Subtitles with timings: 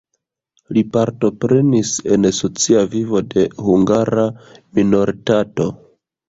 [0.77, 4.25] Li partoprenis en socia vivo de hungara
[4.81, 5.71] minoritato.